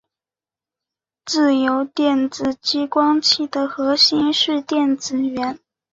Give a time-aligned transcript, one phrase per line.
[1.25, 5.59] 自由电子激光器的核心是电子源。